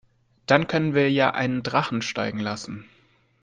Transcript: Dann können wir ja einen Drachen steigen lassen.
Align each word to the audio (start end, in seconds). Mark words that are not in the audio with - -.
Dann 0.47 0.65
können 0.65 0.95
wir 0.95 1.11
ja 1.11 1.35
einen 1.35 1.61
Drachen 1.61 2.01
steigen 2.01 2.39
lassen. 2.39 2.85